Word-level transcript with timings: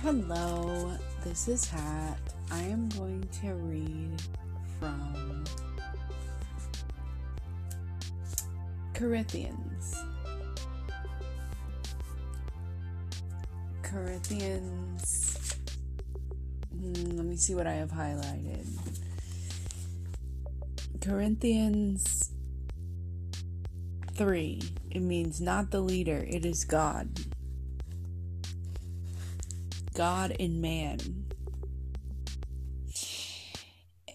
Hello, 0.00 0.96
this 1.22 1.46
is 1.46 1.64
Hat. 1.66 2.18
I 2.50 2.62
am 2.62 2.88
going 2.88 3.28
to 3.40 3.54
read 3.54 4.20
from 4.80 5.44
Corinthians. 8.94 9.94
Corinthians. 13.82 15.56
Hmm, 16.72 17.16
let 17.16 17.26
me 17.26 17.36
see 17.36 17.54
what 17.54 17.66
I 17.66 17.74
have 17.74 17.90
highlighted. 17.90 18.66
Corinthians 21.00 22.32
3. 24.14 24.62
It 24.90 25.00
means 25.00 25.40
not 25.40 25.70
the 25.70 25.80
leader, 25.80 26.26
it 26.28 26.44
is 26.44 26.64
God. 26.64 27.08
God 29.94 30.34
and 30.40 30.60
man. 30.60 30.98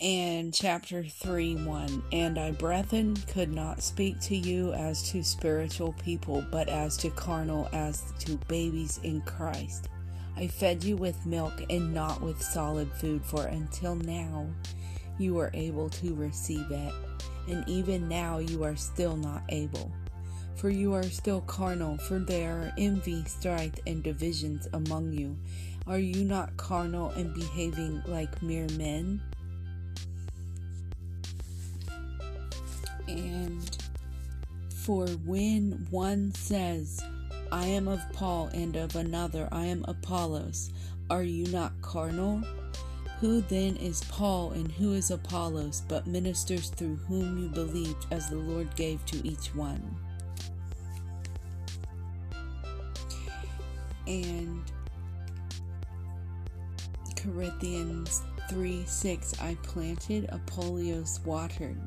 And 0.00 0.54
chapter 0.54 1.04
3 1.04 1.56
1 1.56 2.04
And 2.12 2.38
I, 2.38 2.52
brethren, 2.52 3.16
could 3.28 3.52
not 3.52 3.82
speak 3.82 4.18
to 4.22 4.36
you 4.36 4.72
as 4.72 5.10
to 5.10 5.22
spiritual 5.22 5.92
people, 6.02 6.44
but 6.50 6.68
as 6.68 6.96
to 6.98 7.10
carnal, 7.10 7.68
as 7.72 8.12
to 8.20 8.36
babies 8.48 8.98
in 9.02 9.20
Christ. 9.22 9.88
I 10.36 10.46
fed 10.48 10.82
you 10.82 10.96
with 10.96 11.26
milk 11.26 11.52
and 11.68 11.92
not 11.92 12.22
with 12.22 12.40
solid 12.40 12.90
food, 12.94 13.22
for 13.24 13.44
until 13.44 13.94
now 13.94 14.48
you 15.18 15.34
were 15.34 15.50
able 15.52 15.90
to 15.90 16.14
receive 16.14 16.70
it, 16.70 16.94
and 17.46 17.68
even 17.68 18.08
now 18.08 18.38
you 18.38 18.64
are 18.64 18.76
still 18.76 19.16
not 19.16 19.42
able. 19.50 19.92
For 20.60 20.68
you 20.68 20.92
are 20.92 21.04
still 21.04 21.40
carnal, 21.40 21.96
for 21.96 22.18
there 22.18 22.52
are 22.52 22.72
envy, 22.76 23.24
strife, 23.24 23.72
and 23.86 24.02
divisions 24.02 24.68
among 24.74 25.14
you. 25.14 25.38
Are 25.86 25.98
you 25.98 26.22
not 26.22 26.54
carnal 26.58 27.08
and 27.12 27.32
behaving 27.32 28.02
like 28.06 28.42
mere 28.42 28.68
men? 28.76 29.22
And 33.08 33.78
for 34.74 35.06
when 35.24 35.86
one 35.88 36.34
says, 36.34 37.02
I 37.50 37.64
am 37.64 37.88
of 37.88 38.02
Paul, 38.12 38.50
and 38.52 38.76
of 38.76 38.96
another, 38.96 39.48
I 39.50 39.64
am 39.64 39.82
Apollos, 39.88 40.72
are 41.08 41.22
you 41.22 41.46
not 41.46 41.72
carnal? 41.80 42.42
Who 43.20 43.40
then 43.40 43.78
is 43.78 44.04
Paul 44.04 44.50
and 44.50 44.70
who 44.70 44.92
is 44.92 45.10
Apollos, 45.10 45.84
but 45.88 46.06
ministers 46.06 46.68
through 46.68 46.96
whom 47.08 47.38
you 47.38 47.48
believed, 47.48 48.04
as 48.10 48.28
the 48.28 48.36
Lord 48.36 48.76
gave 48.76 49.06
to 49.06 49.26
each 49.26 49.54
one? 49.54 49.96
And 54.10 54.64
Corinthians 57.14 58.22
3 58.48 58.84
6 58.84 59.40
I 59.40 59.54
planted, 59.62 60.28
Apollos 60.30 61.20
watered, 61.24 61.78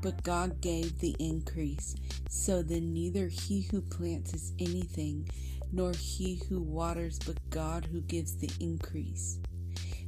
but 0.00 0.22
God 0.22 0.62
gave 0.62 0.98
the 0.98 1.14
increase. 1.18 1.94
So 2.30 2.62
then 2.62 2.94
neither 2.94 3.28
he 3.28 3.68
who 3.70 3.82
plants 3.82 4.32
is 4.32 4.54
anything, 4.58 5.28
nor 5.70 5.92
he 5.92 6.40
who 6.48 6.62
waters, 6.62 7.18
but 7.18 7.36
God 7.50 7.84
who 7.92 8.00
gives 8.00 8.38
the 8.38 8.50
increase. 8.58 9.38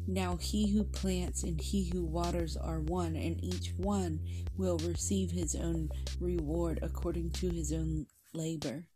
Now 0.07 0.37
he 0.37 0.71
who 0.71 0.85
plants 0.85 1.43
and 1.43 1.61
he 1.61 1.91
who 1.91 2.03
waters 2.03 2.57
are 2.57 2.81
one, 2.81 3.15
and 3.15 3.45
each 3.45 3.75
one 3.77 4.21
will 4.57 4.79
receive 4.79 5.33
his 5.33 5.55
own 5.55 5.91
reward 6.19 6.79
according 6.81 7.33
to 7.33 7.51
his 7.51 7.75
own 7.75 8.07
labor. 8.33 8.87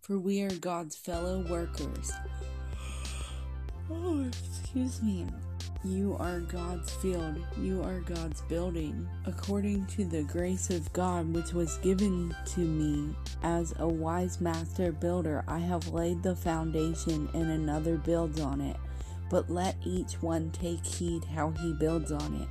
For 0.00 0.18
we 0.18 0.42
are 0.42 0.54
God's 0.56 0.96
fellow 0.96 1.44
workers. 1.48 2.12
Oh, 3.90 4.22
excuse 4.26 5.02
me. 5.02 5.26
You 5.84 6.16
are 6.18 6.40
God's 6.40 6.90
field, 6.96 7.38
you 7.56 7.82
are 7.82 8.00
God's 8.00 8.42
building, 8.42 9.08
according 9.26 9.86
to 9.86 10.04
the 10.04 10.24
grace 10.24 10.70
of 10.70 10.92
God 10.92 11.32
which 11.32 11.52
was 11.52 11.78
given 11.78 12.34
to 12.46 12.60
me 12.60 13.14
as 13.44 13.74
a 13.78 13.86
wise 13.86 14.40
master 14.40 14.90
builder. 14.90 15.44
I 15.46 15.60
have 15.60 15.86
laid 15.88 16.22
the 16.22 16.34
foundation, 16.34 17.28
and 17.32 17.50
another 17.50 17.96
builds 17.96 18.40
on 18.40 18.60
it. 18.60 18.76
But 19.30 19.48
let 19.48 19.76
each 19.84 20.20
one 20.20 20.50
take 20.50 20.84
heed 20.84 21.24
how 21.24 21.50
he 21.50 21.72
builds 21.72 22.10
on 22.10 22.34
it. 22.34 22.48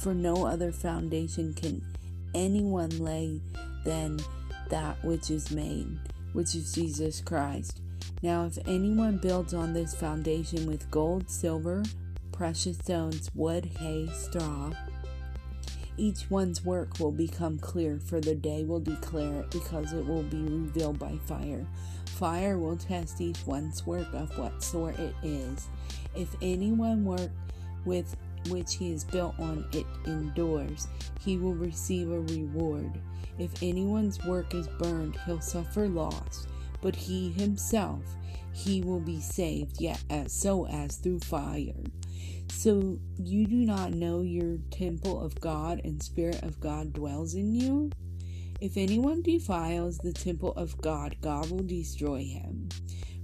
For 0.00 0.12
no 0.12 0.44
other 0.44 0.72
foundation 0.72 1.54
can 1.54 1.82
anyone 2.34 2.90
lay 2.98 3.40
than 3.84 4.18
that 4.70 5.02
which 5.04 5.30
is 5.30 5.52
made, 5.52 5.98
which 6.32 6.54
is 6.54 6.72
Jesus 6.72 7.20
Christ. 7.20 7.80
Now, 8.22 8.44
if 8.44 8.58
anyone 8.66 9.18
builds 9.18 9.54
on 9.54 9.72
this 9.72 9.94
foundation 9.94 10.66
with 10.66 10.90
gold, 10.90 11.30
silver, 11.30 11.82
precious 12.32 12.78
stones, 12.78 13.30
wood, 13.34 13.66
hay, 13.78 14.08
straw, 14.12 14.72
each 15.98 16.30
one's 16.30 16.64
work 16.64 16.98
will 16.98 17.12
become 17.12 17.58
clear, 17.58 17.98
for 17.98 18.20
the 18.20 18.34
day 18.34 18.64
will 18.64 18.80
declare 18.80 19.40
it, 19.40 19.50
because 19.50 19.92
it 19.92 20.06
will 20.06 20.22
be 20.22 20.42
revealed 20.42 20.98
by 20.98 21.16
fire. 21.26 21.66
Fire 22.06 22.58
will 22.58 22.76
test 22.76 23.20
each 23.20 23.46
one's 23.46 23.86
work 23.86 24.08
of 24.12 24.36
what 24.38 24.62
sort 24.62 24.98
it 24.98 25.14
is. 25.22 25.68
If 26.14 26.28
anyone 26.42 27.04
work 27.04 27.30
with 27.84 28.16
which 28.50 28.74
he 28.74 28.92
is 28.92 29.04
built 29.04 29.38
on 29.38 29.66
it 29.72 29.86
endures, 30.06 30.88
he 31.20 31.36
will 31.36 31.54
receive 31.54 32.10
a 32.10 32.20
reward. 32.20 33.00
If 33.38 33.62
anyone's 33.62 34.24
work 34.24 34.54
is 34.54 34.68
burned, 34.78 35.16
he'll 35.26 35.40
suffer 35.40 35.88
loss. 35.88 36.46
But 36.80 36.96
he 36.96 37.30
himself 37.30 38.02
he 38.56 38.80
will 38.80 39.00
be 39.00 39.20
saved 39.20 39.80
yet 39.80 40.02
as 40.08 40.32
so 40.32 40.66
as 40.66 40.96
through 40.96 41.20
fire. 41.20 41.84
So 42.50 42.98
you 43.18 43.46
do 43.46 43.66
not 43.66 43.92
know 43.92 44.22
your 44.22 44.56
temple 44.70 45.20
of 45.20 45.38
god 45.40 45.82
and 45.84 46.02
spirit 46.02 46.42
of 46.42 46.58
god 46.58 46.94
dwells 46.94 47.34
in 47.34 47.54
you? 47.54 47.90
If 48.60 48.78
anyone 48.78 49.20
defiles 49.20 49.98
the 49.98 50.12
temple 50.12 50.54
of 50.54 50.80
god 50.80 51.16
god 51.20 51.50
will 51.50 51.64
destroy 51.64 52.24
him. 52.24 52.70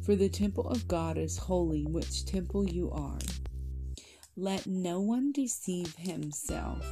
For 0.03 0.17
the 0.17 0.29
temple 0.29 0.69
of 0.69 0.87
god 0.87 1.17
is 1.17 1.39
holy 1.39 1.87
which 1.87 2.27
temple 2.27 2.69
you 2.69 2.91
are 2.91 3.19
let 4.37 4.67
no 4.67 5.01
one 5.01 5.33
deceive 5.33 5.95
himself 5.97 6.85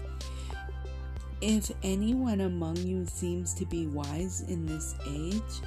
if 1.40 1.70
anyone 1.82 2.42
among 2.42 2.76
you 2.76 3.06
seems 3.06 3.54
to 3.54 3.64
be 3.64 3.86
wise 3.86 4.42
in 4.42 4.66
this 4.66 4.94
age 5.08 5.62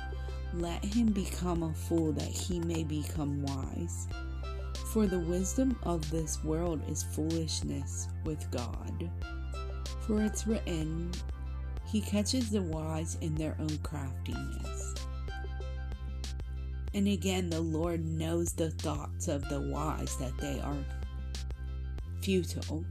let 0.54 0.86
him 0.86 1.08
become 1.08 1.64
a 1.64 1.74
fool 1.74 2.12
that 2.12 2.28
he 2.28 2.60
may 2.60 2.84
become 2.84 3.42
wise. 3.42 4.08
For 4.92 5.08
the 5.08 5.20
wisdom 5.20 5.76
of 5.82 6.10
this 6.12 6.44
world 6.44 6.82
is 6.88 7.02
foolishness 7.02 8.08
with 8.24 8.50
God. 8.52 9.10
For 10.06 10.22
it's 10.22 10.46
written, 10.46 11.12
He 11.88 12.02
catches 12.02 12.52
the 12.52 12.62
wise 12.62 13.18
in 13.22 13.34
their 13.34 13.56
own 13.60 13.80
craftiness. 13.82 14.94
And 16.94 17.08
again, 17.08 17.50
the 17.50 17.62
Lord 17.62 18.06
knows 18.06 18.54
the 18.54 18.70
thoughts 18.70 19.28
of 19.28 19.50
the 19.50 19.62
wise 19.62 20.16
that 20.18 20.38
they 20.38 20.60
are 20.60 20.78
futile. 22.24 22.86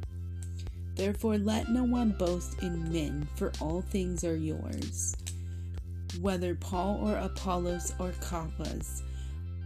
Therefore, 0.95 1.39
let 1.39 1.71
no 1.71 1.85
one 1.85 2.11
boast 2.11 2.63
in 2.63 2.93
men, 2.93 3.27
for 3.37 3.51
all 3.61 3.81
things 3.81 4.25
are 4.25 4.37
yours 4.37 5.17
whether 6.21 6.55
Paul 6.55 7.01
or 7.03 7.17
Apollos 7.17 7.95
or 7.99 8.13
Cephas, 8.21 9.03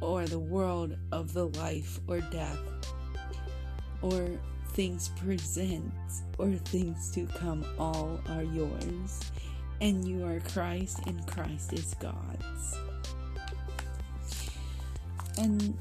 or 0.00 0.26
the 0.26 0.38
world 0.38 0.97
of 1.12 1.32
the 1.32 1.49
life 1.49 2.00
or 2.06 2.21
death, 2.21 2.59
or 4.03 4.28
things 4.72 5.10
present 5.16 5.93
or 6.38 6.53
things 6.53 7.10
to 7.12 7.26
come, 7.26 7.65
all 7.78 8.21
are 8.28 8.43
yours, 8.43 9.21
and 9.81 10.06
you 10.06 10.25
are 10.25 10.41
Christ, 10.41 11.00
and 11.06 11.26
Christ 11.26 11.72
is 11.72 11.94
God's. 11.94 12.78
And 15.38 15.76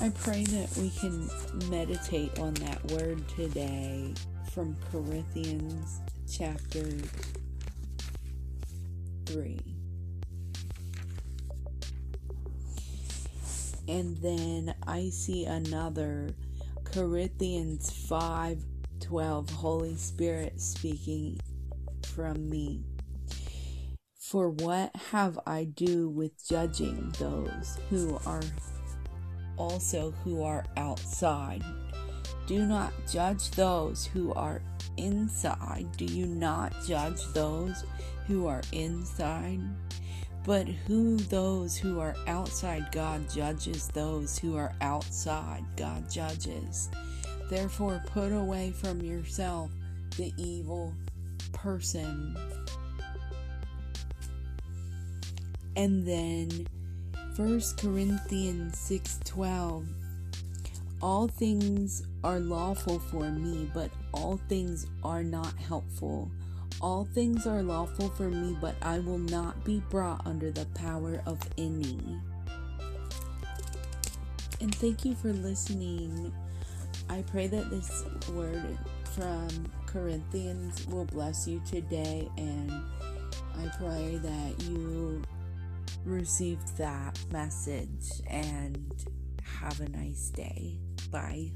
I 0.00 0.10
pray 0.10 0.44
that 0.44 0.76
we 0.78 0.90
can 0.90 1.28
meditate 1.70 2.38
on 2.38 2.54
that 2.54 2.84
word 2.90 3.26
today 3.28 4.14
from 4.52 4.76
Corinthians 4.90 6.00
chapter 6.30 6.88
3. 9.26 9.60
And 13.88 14.16
then 14.18 14.74
I 14.86 15.10
see 15.10 15.44
another 15.44 16.34
Corinthians 16.84 17.90
5 18.08 18.58
12, 19.00 19.50
Holy 19.50 19.96
Spirit 19.96 20.60
speaking 20.60 21.38
from 22.14 22.48
me. 22.48 22.82
For 24.16 24.48
what 24.48 24.94
have 25.10 25.38
I 25.46 25.64
do 25.64 26.08
with 26.08 26.48
judging 26.48 27.12
those 27.18 27.78
who 27.90 28.18
are 28.24 28.40
also 29.62 30.10
who 30.24 30.42
are 30.42 30.64
outside? 30.76 31.62
Do 32.48 32.66
not 32.66 32.92
judge 33.08 33.52
those 33.52 34.04
who 34.04 34.34
are 34.34 34.60
inside. 34.96 35.86
Do 35.96 36.04
you 36.04 36.26
not 36.26 36.74
judge 36.84 37.20
those 37.32 37.84
who 38.26 38.48
are 38.48 38.62
inside? 38.72 39.60
But 40.44 40.66
who 40.66 41.16
those 41.16 41.76
who 41.76 42.00
are 42.00 42.16
outside 42.26 42.90
God 42.90 43.30
judges 43.30 43.86
those 43.86 44.36
who 44.36 44.56
are 44.56 44.72
outside 44.80 45.64
God 45.76 46.10
judges. 46.10 46.90
Therefore, 47.48 48.02
put 48.06 48.32
away 48.32 48.72
from 48.72 49.00
yourself 49.00 49.70
the 50.16 50.32
evil 50.36 50.92
person. 51.52 52.36
And 55.76 56.04
then 56.04 56.66
1 57.36 57.62
Corinthians 57.78 58.76
6:12 58.76 59.86
All 61.00 61.28
things 61.28 62.02
are 62.22 62.38
lawful 62.38 62.98
for 62.98 63.30
me, 63.30 63.70
but 63.72 63.90
all 64.12 64.38
things 64.50 64.86
are 65.02 65.24
not 65.24 65.56
helpful. 65.56 66.30
All 66.82 67.06
things 67.06 67.46
are 67.46 67.62
lawful 67.62 68.10
for 68.10 68.28
me, 68.28 68.54
but 68.60 68.74
I 68.82 68.98
will 68.98 69.16
not 69.16 69.64
be 69.64 69.82
brought 69.88 70.26
under 70.26 70.50
the 70.50 70.66
power 70.74 71.22
of 71.24 71.40
any. 71.56 71.98
And 74.60 74.74
thank 74.74 75.06
you 75.06 75.14
for 75.14 75.32
listening. 75.32 76.34
I 77.08 77.22
pray 77.22 77.46
that 77.46 77.70
this 77.70 78.04
word 78.28 78.76
from 79.16 79.48
Corinthians 79.86 80.86
will 80.86 81.06
bless 81.06 81.48
you 81.48 81.62
today, 81.64 82.28
and 82.36 82.70
I 83.58 83.68
pray 83.78 84.18
that 84.22 84.62
you 84.64 85.22
received 86.04 86.76
that 86.78 87.18
message 87.30 88.20
and 88.28 88.94
have 89.60 89.80
a 89.80 89.88
nice 89.88 90.30
day. 90.30 90.78
Bye. 91.10 91.52